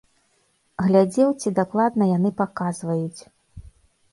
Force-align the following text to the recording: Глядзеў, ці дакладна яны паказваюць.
Глядзеў, 0.85 1.29
ці 1.43 1.53
дакладна 1.59 2.03
яны 2.17 2.29
паказваюць. 2.41 3.21